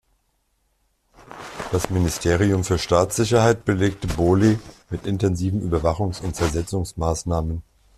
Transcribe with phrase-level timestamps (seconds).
[1.71, 4.57] Das Ministerium für Staatssicherheit belegte Bohley
[4.89, 7.61] mit intensiven Überwachungs- und Zersetzungsmaßnahmen.